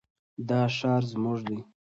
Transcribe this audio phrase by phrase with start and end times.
[0.47, 1.59] دا ښار زموږ دی.